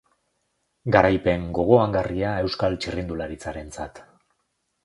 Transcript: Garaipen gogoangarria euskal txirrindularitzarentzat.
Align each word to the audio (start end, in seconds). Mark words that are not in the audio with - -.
Garaipen 0.95 1.43
gogoangarria 1.59 2.31
euskal 2.47 2.79
txirrindularitzarentzat. 2.87 4.03